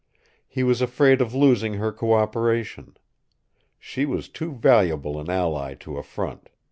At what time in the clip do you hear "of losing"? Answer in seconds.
1.21-1.75